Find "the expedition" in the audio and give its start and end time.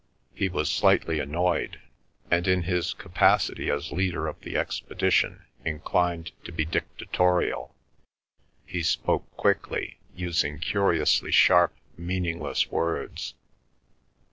4.39-5.45